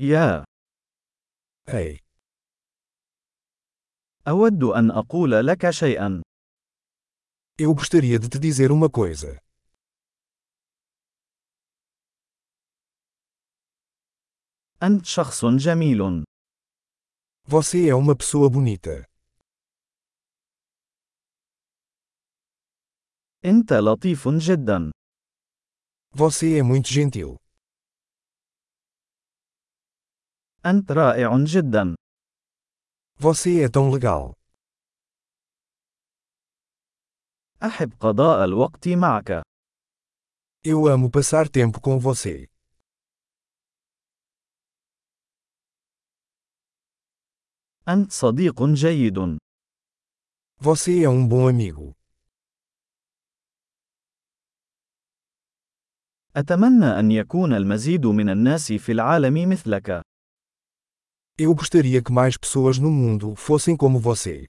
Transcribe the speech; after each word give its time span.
يا 0.00 0.44
Ei, 1.68 1.98
أود 4.28 4.64
أن 4.64 4.90
أقول 4.90 5.46
لك 5.46 5.70
شيئا. 5.70 6.22
eu 7.58 7.74
gostaria 7.74 8.18
de 8.18 8.28
te 8.28 8.38
dizer 8.38 8.70
uma 8.70 8.88
coisa. 8.90 9.38
أنت 14.82 15.04
شخص 15.06 15.44
جميل. 15.44 16.24
Você 17.48 17.88
é 17.88 17.94
uma 17.94 18.14
pessoa 18.16 18.48
bonita. 18.50 19.04
أنت 23.44 23.72
لطيف 23.72 24.28
جدا. 24.28 24.90
Você 26.14 26.58
é 26.58 26.62
muito 26.62 26.88
gentil. 26.88 27.36
أنت 30.70 30.92
رائع 30.92 31.44
جدا. 31.44 31.94
Você 33.20 33.64
é 33.64 33.68
tão 33.68 33.90
legal. 33.90 34.34
أحب 37.62 37.92
قضاء 38.00 38.44
الوقت 38.44 38.88
معك. 38.88 39.42
Eu 40.64 40.86
amo 40.86 41.10
passar 41.10 41.48
tempo 41.48 41.80
com 41.80 41.98
você. 41.98 42.46
أنت 47.88 48.12
صديق 48.12 48.62
جيد. 48.64 49.38
Você 50.60 51.02
é 51.04 51.08
um 51.08 51.26
bom 51.28 51.48
amigo. 51.48 51.94
أتمنى 56.36 56.86
أن 56.86 57.10
يكون 57.10 57.52
المزيد 57.52 58.06
من 58.06 58.30
الناس 58.30 58.72
في 58.72 58.92
العالم 58.92 59.50
مثلك. 59.50 60.07
Eu 61.37 61.55
gostaria 61.55 62.01
que 62.01 62.11
mais 62.11 62.37
pessoas 62.37 62.77
no 62.77 62.91
mundo 62.91 63.35
fossem 63.35 63.75
como 63.75 63.99
você. 63.99 64.47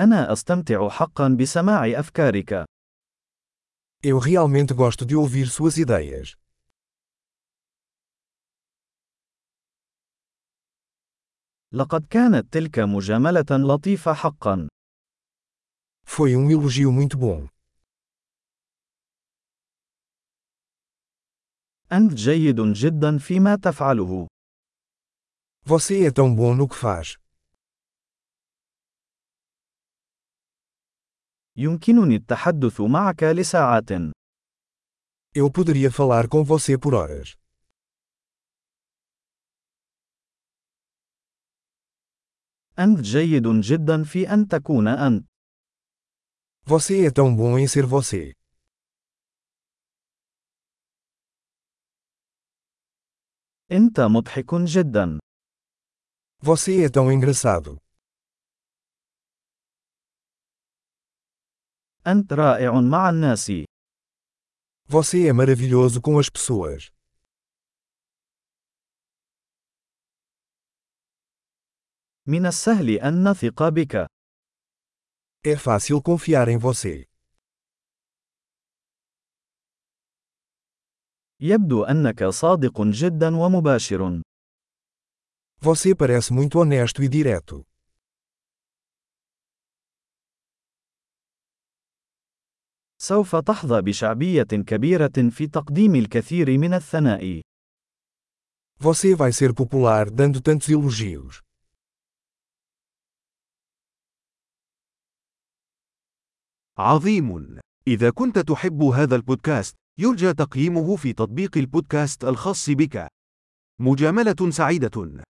أنا 0.00 0.32
أستمتع 0.32 0.88
حقا 0.88 1.28
بسماع 1.28 1.86
أفكارك. 2.00 2.64
Eu 4.04 4.18
realmente 4.18 4.74
gosto 4.74 5.06
de 5.06 5.14
ouvir 5.16 5.46
suas 5.46 5.76
ideias. 5.76 6.36
لقد 11.72 12.06
كانت 12.06 12.52
تلك 12.52 12.78
مجاملة 12.78 13.44
لطيفة 13.50 14.12
حقا. 14.12 14.68
Foi 16.04 16.36
um 16.36 16.50
elogio 16.50 16.92
muito 16.92 17.16
bom. 17.16 17.48
أنت 21.91 22.13
جيد 22.13 22.61
جدا 22.61 23.17
فيما 23.17 23.55
تفعله. 23.55 24.27
Você 25.65 26.07
é 26.07 26.11
tão 26.11 26.35
bom 26.35 26.55
no 26.55 26.67
que 26.67 26.75
faz. 26.75 27.17
يمكنني 31.57 32.15
التحدث 32.15 32.81
معك 32.81 33.23
لساعات. 33.23 33.91
Eu 35.35 35.51
poderia 35.51 35.91
falar 35.91 36.27
com 36.27 36.43
você 36.43 36.77
por 36.77 36.93
horas. 36.93 37.35
أنت 42.79 43.01
جيد 43.01 43.47
جدا 43.47 44.03
في 44.03 44.33
أن 44.33 44.47
تكون 44.47 44.87
أنت. 44.87 45.25
Você 46.65 47.05
é 47.05 47.11
tão 47.11 47.35
bom 47.35 47.57
em 47.57 47.67
ser 47.67 47.85
você. 47.85 48.33
أنت 53.72 54.00
مضحك 54.00 54.54
جدا. 54.54 55.18
Você 56.40 56.84
é 56.84 56.88
tão 56.88 57.12
engraçado. 57.12 57.78
أنت 62.06 62.32
رائع 62.32 62.80
مع 62.80 63.10
الناس. 63.10 63.52
Você 64.88 65.28
é 65.28 65.32
maravilhoso 65.32 66.00
com 66.00 66.18
as 66.18 66.28
pessoas. 66.28 66.90
من 72.26 72.46
السهل 72.46 72.90
أن 73.00 73.28
نثق 73.28 73.68
بك. 73.68 74.06
É 75.44 75.56
fácil 75.56 76.00
confiar 76.02 76.48
em 76.48 76.58
você. 76.58 77.06
يبدو 81.41 81.83
أنك 81.83 82.23
صادق 82.23 82.81
جدا 82.81 83.35
ومباشر. 83.35 84.21
Você 85.59 85.95
parece 85.95 86.33
muito 86.33 86.59
honesto 86.59 87.03
e 87.03 87.07
direto. 87.07 87.65
سوف 92.99 93.35
تحظى 93.35 93.81
بشعبية 93.81 94.43
كبيرة 94.43 95.29
في 95.29 95.47
تقديم 95.47 95.95
الكثير 95.95 96.57
من 96.57 96.73
الثناء. 96.73 97.41
Você 98.79 99.15
vai 99.15 99.31
ser 99.31 99.53
popular 99.53 100.09
dando 100.09 100.41
tantos 100.41 100.69
elogios. 100.69 101.41
عظيم. 106.77 107.59
إذا 107.87 108.09
كنت 108.09 108.39
تحب 108.39 108.81
هذا 108.83 109.15
البودكاست، 109.15 109.75
يرجى 109.99 110.33
تقييمه 110.33 110.95
في 110.95 111.13
تطبيق 111.13 111.57
البودكاست 111.57 112.23
الخاص 112.23 112.69
بك. 112.69 113.07
مجاملة 113.81 114.51
سعيدة. 114.51 115.26